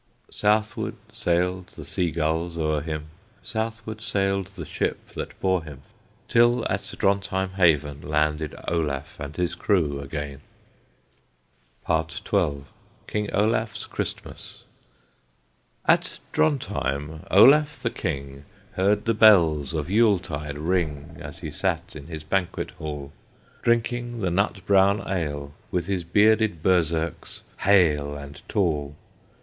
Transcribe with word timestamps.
Southward 0.31 0.95
sailed 1.13 1.67
the 1.75 1.85
sea 1.85 2.09
gulls 2.09 2.57
o'er 2.57 2.81
him, 2.81 3.09
Southward 3.43 4.01
sailed 4.01 4.47
the 4.55 4.65
ship 4.65 5.09
that 5.09 5.39
bore 5.39 5.63
him, 5.63 5.83
Till 6.27 6.65
at 6.67 6.95
Drontheim 6.97 7.51
haven 7.51 8.01
landed 8.01 8.55
Olaf 8.67 9.19
and 9.19 9.37
his 9.37 9.53
crew 9.53 9.99
again. 10.01 10.41
XII. 11.87 12.63
KING 13.05 13.29
OLAF'S 13.31 13.85
CHRISTMAS. 13.85 14.63
At 15.85 16.17
Drontheim, 16.31 17.23
Olaf 17.29 17.77
the 17.79 17.91
King 17.91 18.45
Heard 18.71 19.05
the 19.05 19.13
bells 19.13 19.75
of 19.75 19.87
Yule 19.91 20.17
tide 20.17 20.57
ring, 20.57 21.17
As 21.21 21.41
he 21.41 21.51
sat 21.51 21.95
in 21.95 22.07
his 22.07 22.23
banquet 22.23 22.71
hall, 22.71 23.11
Drinking 23.61 24.21
the 24.21 24.31
nut 24.31 24.65
brown 24.65 25.07
ale, 25.07 25.53
With 25.69 25.85
his 25.85 26.03
bearded 26.03 26.63
Berserks 26.63 27.43
hale 27.59 28.15
And 28.17 28.41
tall. 28.49 28.95